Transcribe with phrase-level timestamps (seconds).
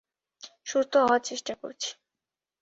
[0.65, 1.89] সুস্থ হওয়ার চেষ্টা করছি।